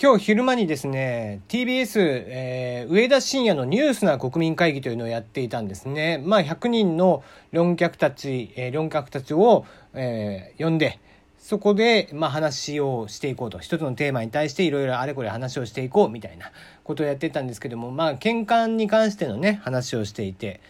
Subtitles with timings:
[0.00, 6.22] 今日昼間にですね、TBS、えー、上田晋也のニュースな国民会議というのをやっていたんですね。
[6.24, 11.00] まあ、100人の論客たち、えー、論客たちを、えー、呼んで、
[11.36, 13.58] そこで、まあ、話をしていこうと。
[13.58, 16.52] 一つのテーマに対していろいろあれこれ話をしていこうみたいな
[16.84, 20.60] ことをやってたんですけども、まあ、喧嘩に関してのね、話をしていて、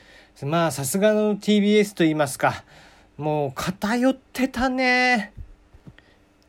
[0.42, 2.64] まあ、さすがの TBS と言いますか、
[3.18, 5.34] もう偏ってたね。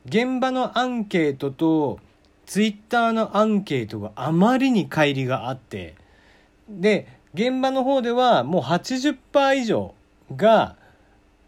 [0.06, 2.00] 現場のアンケートと、
[2.50, 5.94] ツイッターのアンケートがあまりに乖離があって
[6.68, 9.94] で現場の方ではもう80%以上
[10.34, 10.74] が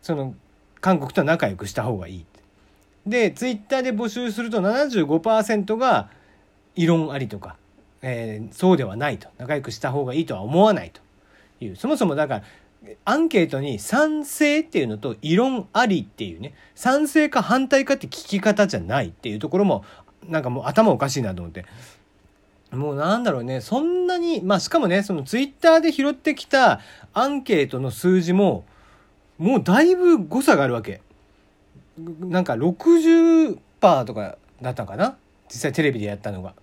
[0.01, 0.37] その
[0.81, 2.27] 韓国とは仲良くした方がいい。
[3.05, 6.09] でツイッターで募集すると75%が
[6.77, 7.57] 異論ありとか、
[8.01, 9.29] えー、そうではないと。
[9.39, 11.01] 仲良くした方がいいとは思わないと。
[11.61, 11.75] いう。
[11.75, 12.43] そもそもだから
[13.05, 16.55] アンケートに賛成っていうのと異論ありっていうね。
[16.77, 19.84] 賛成か反対かって聞き方じゃないっていうところも
[20.29, 21.65] なんかもう頭おかしいなと思って。
[22.71, 26.81] もうなんだろうね、そんなに、まあしかもね、そのツイッターで拾ってきた
[27.12, 28.65] アンケートの数字も、
[29.37, 31.03] もうだいぶ誤差があるわけ。
[32.20, 33.59] なんか60%
[34.05, 35.17] とかだったかな？
[35.48, 36.55] 実際テレビでやったのが。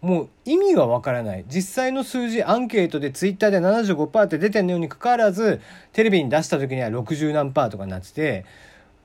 [0.00, 1.44] もう意味がわからない。
[1.48, 5.60] 実際の数字、アンケートでツイッターで75%って出てるのにかかわらず、
[5.92, 8.44] テレビに出した時には60何パーとかになってて、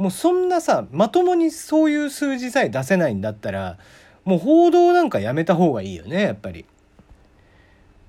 [0.01, 3.77] もうそんなさまともにそういう数字さえ出せないんだったら
[4.25, 6.65] もう報道なんかやめた方がいいよねやっぱり。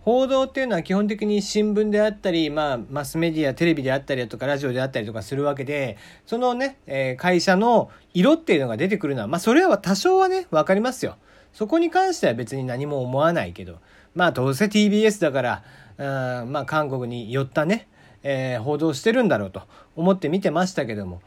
[0.00, 11.18] 報道っていうのは基本的に新聞であったり、まあ、マスメディアテレビであったりだとかラジオであったりとかするわけでそのね、えー、会社の色っていうのが出てくるのはまあそれは多少はね分かりますよ。
[11.52, 13.78] そこに関しては別に何も思わないけど
[14.14, 15.62] まあどうせ TBS だから
[15.98, 17.86] あまあ韓国に寄ったね、
[18.22, 19.62] えー、報道してるんだろうと
[19.94, 21.20] 思って見てましたけども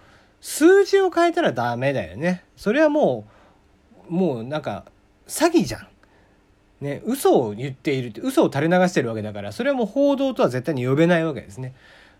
[0.45, 2.43] 数字を変えたらダメだよね。
[2.55, 3.25] それはも
[4.07, 4.85] う、もうなんか、
[5.27, 5.87] 詐欺じゃん。
[6.81, 11.73] ね、嘘を言っているって、嘘を垂れ流してるわけだから、それはもう報道とは絶対に呼べないわけですね。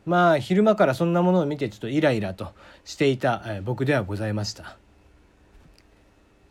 [0.08, 2.54] まあ、昼間からそんなものを見てちょっとイライラと
[2.84, 4.76] していた、え僕ではございました。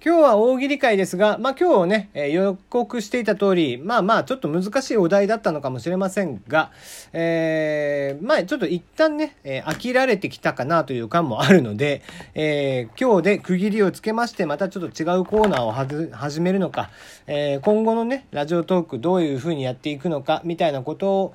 [0.07, 6.73] 今日は大喜利会ですが、まあ今日ね、えー、予告していた通り、まあまあちょっと難しいお題だったのかもしれませんが、
[7.15, 12.03] えー、まあちょっと一旦ね、えー、飽きられてきたかなという感もあるので、
[12.35, 15.73] えー、今日で区切りをつけまして、またちょっと違うコーナーを
[16.15, 16.91] 始めるのか、
[17.27, 21.33] えー、今後のね、ラジオトークどういう風にやっていくのか、みたいなこと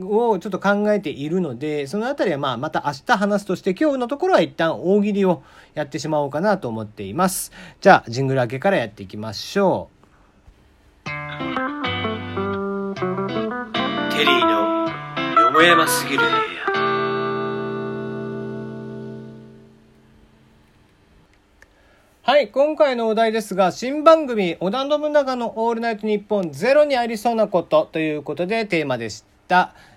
[0.00, 5.44] をちょっと考えているので、そのあたりはまあまた明日話すとして、今日のところは一旦大喜利を
[5.74, 7.52] やってしまおうかなと思っています。
[7.80, 9.90] じゃあ、ジングル明けからやっていきましょ
[11.04, 11.08] う。
[11.08, 11.12] テ
[14.24, 14.88] リーの
[15.40, 16.22] よもやますぎる。
[22.22, 29.29] はい、今回のお題ですが、新番組、織田信長のオールナイトニッポンゼロにありそうなことということでテーマでした、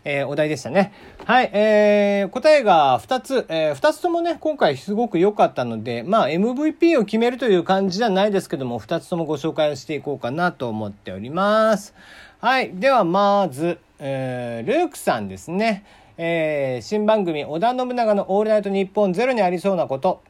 [0.04, 0.92] えー、お題でしたね。
[1.26, 11.94] はい、えー、答えが2つ、えー、2つともね、今回すごく良かったので、まあ MVP を決めるという感じじゃないですけども、2つともご紹介をしていこうかなと思っております。
[12.40, 15.86] はい、ではまず、えー、ルークさんですね。
[16.18, 20.22] えー、新番組、織田信長のオールナイトニッポンゼロにありそうなこと。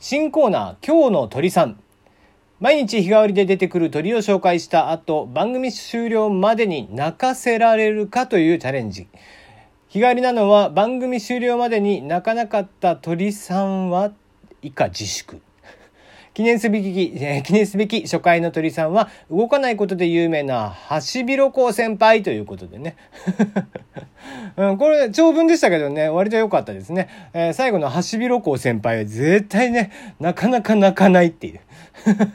[0.00, 1.78] 新コーナー、今日の鳥さん。
[2.60, 9.08] 毎日日替わりで出てくる鳥を紹介した後、番組終了までに泣かせられるかというチャレンジ。
[9.88, 14.12] 日替わりなのは番組終了までに泣かなかった鳥さんは
[14.60, 15.40] 以下自粛。
[16.32, 22.96] 記念すべき、えー、記念すべき初回の鳥さんは動かないことで有名なハシビロコウ先輩ということでね。
[24.56, 27.08] うん、これ長文でしたけどね、割と良かったですね。
[27.32, 29.90] えー、最後のハシビロコウ先輩は絶対ね、
[30.20, 31.60] なかなか泣かないっていう。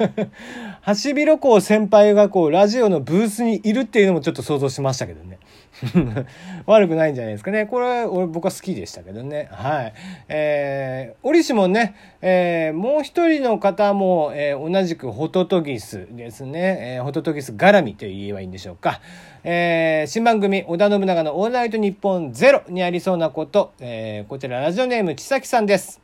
[0.81, 5.37] ハシビロコウ先輩がこう、ラジオのブースにいるっていうのもちょっと想像しましたけどね。
[6.65, 7.65] 悪くないんじゃないですかね。
[7.65, 9.49] これ、俺、僕は好きでしたけどね。
[9.51, 9.93] はい。
[10.29, 16.95] えー、折しもね、えー、もう一人の方も、えー、同じくホトトギスですね。
[16.95, 19.01] えー、ホトトギス絡みと言えばいいんでしょうか。
[19.43, 26.01] えー、新番組、織田信長のオールナイトニッポンゼロにありそうなこと、えー、こちらラジオネームちさきさんです。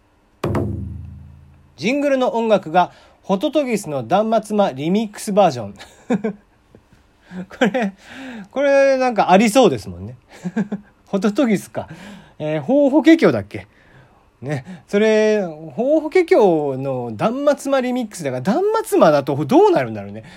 [1.78, 2.92] ジングルの音楽が
[3.24, 5.76] ホトトギスの断末魔リミックスバージョン。
[7.50, 7.94] これ、
[8.52, 10.16] これなんかありそうですもんね。
[11.08, 11.88] ホトトギスか。
[12.40, 13.68] えー、ホーホケキョだっけ？
[14.42, 14.84] ね。
[14.88, 20.24] それ、ホーホケキョの断末魔リミックスだから、断末魔だとどうなるんだろうね。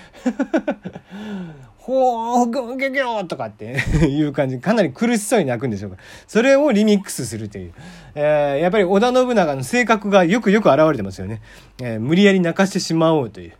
[1.77, 3.65] ほー、ぐぎょぎょとかって
[4.07, 5.97] いう感じ、かなり苦しそうに泣くんでしょうか。
[6.27, 7.73] それをリミックスするという。
[8.15, 11.41] えー、やっぱり織田信長の性格がよくよく現れてますよね。
[11.79, 13.53] えー、無理やり泣かしてしまおうという。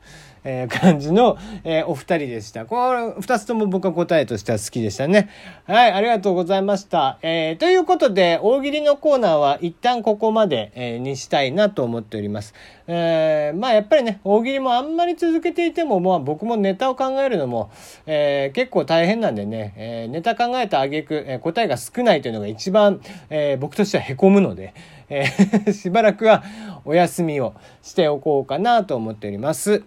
[0.45, 2.65] え、感じの、え、お二人でした。
[2.65, 5.29] これ、二つとも僕は答えとしては好きでしたね。
[5.65, 7.17] はい、ありがとうございました。
[7.23, 12.53] え、ということで、大喜利のコーナーは一旦ここまで、え、にしたいなと思っております。
[12.87, 17.71] え、まあやっぱりね、大喜利もあんまり続けていても、まあ僕もネタを考えるのも、
[18.05, 23.01] え、結構大変なんでね、え、ネタ考えた挙句、え、答えが少ないというのが一番、
[23.31, 24.75] え、僕としては凹むので、
[25.09, 25.25] え、
[25.73, 26.43] しばらくは
[26.83, 29.83] お休みをしておこうかなと思っております。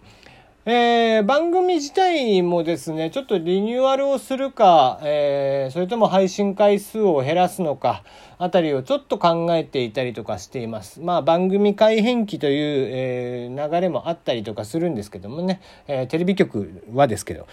[0.71, 8.03] えー、番組自体もですね、ちょっとリニューアルをするか、えー、それとも配信回数を減らすのか、
[8.37, 11.01] あたりをちょっと考えていたりとかしています。
[11.01, 17.47] まあ番組改編期という、えー、流れもあったりとかするんですけどもね、え、テレビ局はですけど、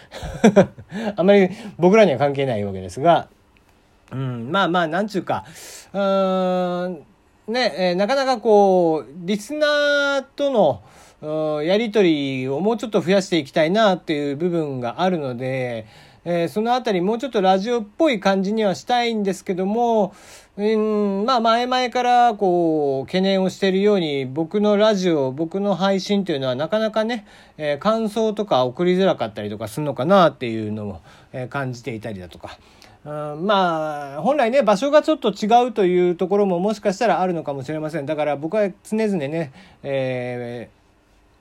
[1.15, 3.29] あまり僕らには関係ないわけですが、
[4.11, 5.45] うん、まあまあ、なんちゅうか、
[5.93, 7.05] うーん、
[7.47, 10.81] ね、えー、なかなかこう、リスナーとの、
[11.63, 15.87] やり取りをもうちょっと増やしていきたいなっていう部分があるので、
[16.27, 20.13] えー、そのあたりもうちょっとラジオっぽい感じにはしたいんですけども、
[20.57, 27.27] うん、まあ前々からこう懸念をしているように僕のラジオ、僕の配信というのはなかなかね、
[27.57, 31.01] えー、感想とか送りづらかったりとかするのかなっていうのを、
[31.31, 32.57] えー、感じていたりだとか。
[33.05, 38.05] うん、まあ本来ね場所がちょっと違うというところももしかしたらあるのかもしれません。
[38.05, 39.53] だから僕は常々ね、
[39.83, 40.84] えー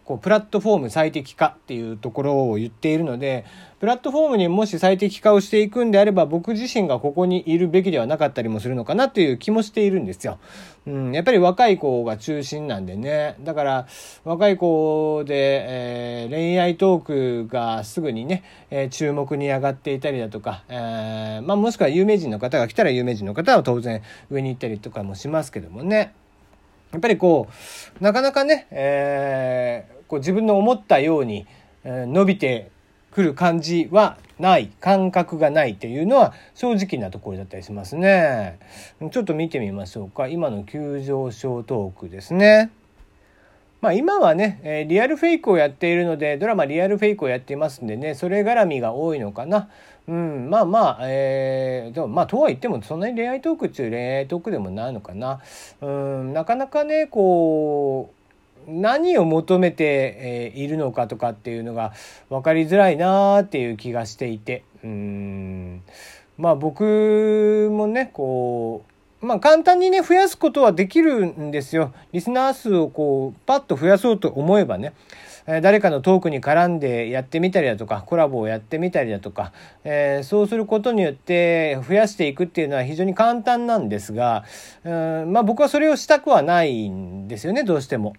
[0.05, 3.45] こうプラットフォーム最適化っていうところを言っているので
[3.81, 10.39] プラットフォームにもし最適化をしていくんであれば僕自身がここにいるべきではなかったりもするのかなっていう気もしているんですよ。
[10.87, 13.87] うん、やっぱり若い子が中心なんでねだから
[14.25, 26.15] 若い子で、えー、恋愛トークがすぐにね、えー、注目に上がっていたりだとか、えー、まあ、もしくは有名人の方が来たら有名人の方は当然上に行ったりとかもしますけどもね。
[26.95, 27.49] やっぱりこ
[28.01, 31.47] うなかなかね、えー、こう自分の思ったように、
[31.83, 32.71] えー、伸びて
[33.11, 38.59] くる感じはない感覚がないっていうのは正直なところだったりしますね。
[39.11, 40.29] ちょっと見てみましょうか。
[40.29, 42.71] 今の急上昇トークですね。
[43.85, 49.69] まあ今はね、え、リアルフェイクをやっているのでドラマリアルフェイクをやっていますんでねそれ絡みが多いのかな。
[50.09, 55.41] うんまあまあえー、でもまあとは言ってもそんなに恋愛トークっていう恋愛トークでもないのかな。
[55.83, 58.11] うんなかなかねこ
[58.67, 61.93] う何を求めているのかとかっていうのが
[62.31, 64.65] 分かりづらいなっていう気がしていて。
[64.83, 65.83] うん
[66.39, 68.94] まあ僕もねこう
[69.25, 71.93] まあ簡単にね増やすことはできるんですよ。
[72.13, 74.93] リスナー数をこうパッと増やそうと思えばね。
[75.47, 79.53] え誰かのトークに絡んでやってみたりだとかコラボをやってみたりだとか、
[79.85, 84.45] えー、そうすることによって増やしていくっていうのは非常に簡単なんですが
[84.85, 88.15] うんまあ僕はそれをしたくはないんですよねどうしても。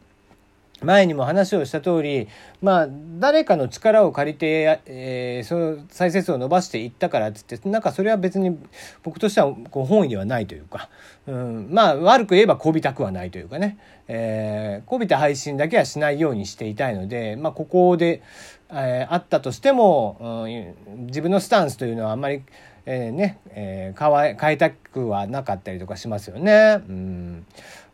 [0.82, 2.28] 前にも話をした通り、
[2.62, 2.88] まあ、
[3.20, 8.58] 誰かの力を借りて、えー、その再生数を伸ばしていったからっつって、なんかそれは別に
[9.04, 10.90] 僕としてはこう本意ではないというか、
[11.28, 13.78] うん、まあ、悪く言えばこびたくはないというかね、
[14.08, 18.22] えー、こびた配信だけはしないようにしていたいので、まあ、ここで、
[18.70, 20.46] えー、あったとしても、
[20.88, 22.44] うん、自分のスタンスというのはあんまり、
[22.86, 26.82] えー、ね、えー、変え変えたくはなかったりとかしますよね。
[26.88, 27.46] うん、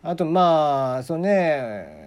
[0.04, 2.01] あとまあそうね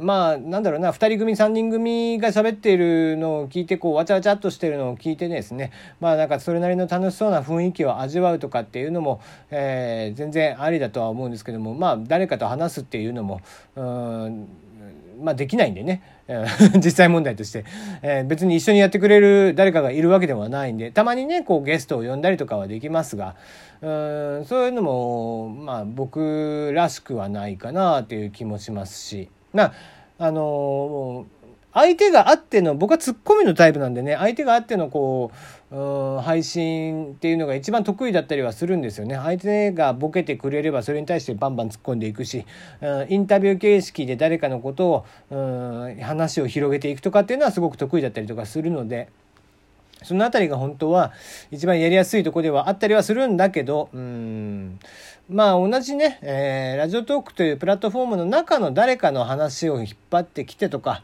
[0.00, 5.72] まあなんだろうな2人組3人組が喋っているのを聞いてこうわちゃわちゃっとしてるのを聞いてですね。
[6.00, 13.40] まあなんかそれなりの楽しそうな雰囲気を味わうとかっていうのも、えー、全然ありだとは思うんですけどもまあ誰かと話すっていうのも
[13.74, 14.48] うん
[15.20, 16.02] まあできないんでね。
[16.82, 17.64] 実際問題として、
[18.02, 23.36] えー、別に一緒にやってくれる誰かがいるわけではないんでたまにねこうゲストを呼んだりとかはできますが
[23.80, 29.28] うんそういうのもまあ僕らしくはないかなっていう気もしますし。
[29.56, 29.72] な
[30.18, 31.26] あの
[31.76, 35.30] 相手があっての僕はツッコミのタイプなんでね相手があってのこ
[35.70, 42.46] う、う、配信っていうのが一番得意だったりはするんですよね相手がボケてくれればそれに対してバンバン突っ込んでいくし、
[42.80, 45.36] うん、インタビュー形式で誰かのことを、う
[45.90, 49.10] ん、話を広げていくとかっていうのはすごく得意だったりとかするので。
[50.02, 51.12] その辺りが本当は
[51.50, 54.78] 一番やりやすいとこではあったりはするんだけど、うん、
[55.28, 61.02] まあ同じね、えー、ラジオトークというプラットフォームの中の誰かの話を引っ張ってきてとか、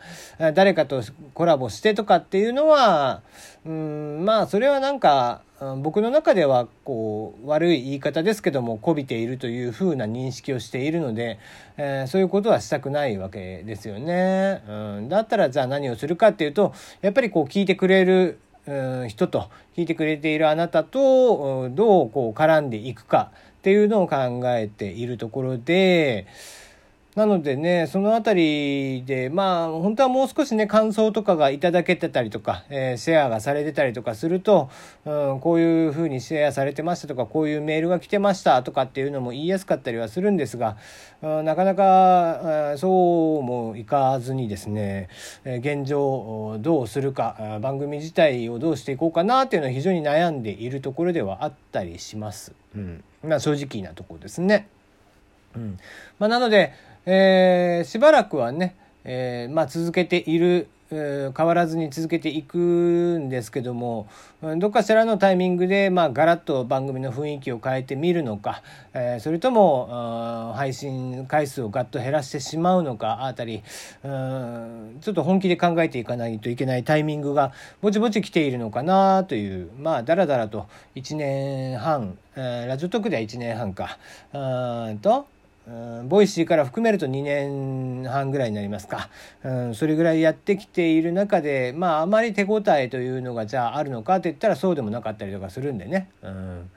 [0.55, 1.03] 誰かと
[1.35, 3.23] コラボしてとかっていうのは、
[3.67, 5.43] うん、まあそれはなんか、
[5.81, 11.39] 僕の中ではこう悪い言い方ですけどもこびているというふうな認識をしているので、
[11.77, 14.63] えー、そういうことはしたくないわけですよね。
[14.69, 14.73] う
[15.03, 18.41] ん、だったらじゃあ何をするかっていうとやっぱりこう聞いてくれる
[19.09, 26.27] 人と聞いてくれているあなたとどうこう絡んでいくかっていうのを考えているところで
[27.15, 34.71] なのでね、そのあたりで、まあ、本当はもう少しね、感想とかがいただけてたりとか、えー、シェアがされてたりとかすると、
[35.05, 40.79] うん、こういうふうにシェアされてましたとか、こういうメールが来てましたとかっていうのも言いやすかったりはするんですが、
[41.21, 45.11] うん、なかなか、そうもいかずにですね、
[45.45, 52.55] 現状どうするか、番組自体をどうしていこうかなっていうのは非常に悩んでいるところではあったりします。
[52.75, 53.05] うん。
[53.23, 54.67] まあ正直なところですね。
[55.55, 55.79] うん。
[56.19, 56.73] まあなので、
[57.07, 64.09] えー、しばらくはね、えー、まあ、続けている、変わらずに続けていくんですけども
[64.59, 73.63] どっかしらのタイミングで、まあ、ガラッと番組の雰囲気を変えてみるのか、えー、それとも配信回数をガッと減らしてしまうのかあたり
[74.05, 80.67] うんちょっと本気で考えていかないといけないタイミングがぼちぼち来ているのかなというまあだらだらと
[80.97, 83.99] 1年半、えー、ラジオトークでは1年半か
[84.35, 85.27] うんと
[86.09, 89.11] Voicy から含めると2年半ぐらいになりますか、
[89.45, 96.71] うん、それぐらいやってきている中でまああまり手応えというのがじゃああるのかって言ったらそうでもなかったりとかするんでね、うん、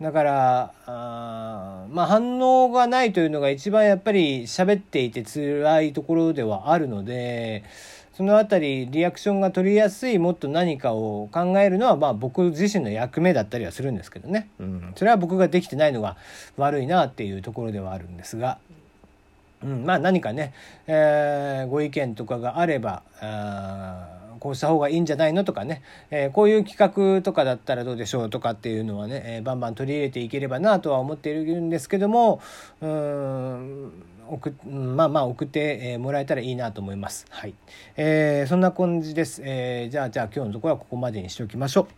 [0.00, 7.62] だからあまあ反応がないというのが一番やっぱり喋っていて辛いところではあるので。
[8.18, 16.16] そのあたりリアクションが取りやすいもっと何かを考えるのはまあ僕自身の役目だったりはするんですけどね、うん、それは僕ができてないのが
[16.56, 18.58] 悪いなっていうところではあるんですが、
[19.62, 20.52] うん、まあ何かね、
[20.88, 26.78] えー、ご意見とかがあればあこうした方がいいんじゃないのとかね、えー、こういう企
[27.16, 32.40] 画とかだったらどうでしょうとかっていうのはね、えー、バンバン取り入れていければなとは思っているんですけども
[32.80, 33.92] うん
[34.28, 37.26] 送まあまあ送ってもらえたらいいなと思います。
[37.30, 37.54] はい。
[37.96, 39.40] えー、そんな感じです。
[39.44, 41.97] えー、じゃあじゃあ今日のところはここまでにしておきましょう。